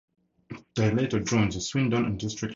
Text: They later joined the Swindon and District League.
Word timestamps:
They 0.75 0.89
later 0.89 1.19
joined 1.19 1.51
the 1.51 1.61
Swindon 1.61 2.05
and 2.05 2.19
District 2.19 2.41
League. 2.45 2.49